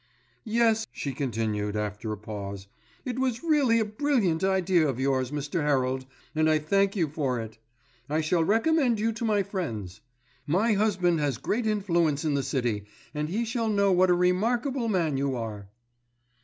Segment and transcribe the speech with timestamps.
[0.49, 2.65] "Yes," she continued, after a pause,
[3.05, 5.61] "it was really a brilliant idea of yours, Mr.
[5.61, 7.59] Herald, and I thank you for it.
[8.09, 10.01] I shall recommend you to my friends.
[10.47, 14.87] My husband has great influence in the city, and he shall know what a remarkable
[14.89, 15.69] man you are."